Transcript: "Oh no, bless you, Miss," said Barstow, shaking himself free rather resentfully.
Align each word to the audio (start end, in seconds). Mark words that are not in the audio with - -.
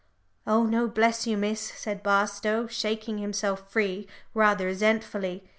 "Oh 0.47 0.63
no, 0.63 0.87
bless 0.87 1.27
you, 1.27 1.37
Miss," 1.37 1.61
said 1.61 2.01
Barstow, 2.01 2.65
shaking 2.65 3.19
himself 3.19 3.69
free 3.71 4.07
rather 4.33 4.65
resentfully. 4.65 5.43